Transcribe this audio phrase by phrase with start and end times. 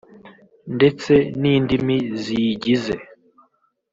[0.75, 2.95] ndetse n’indimi ziyigize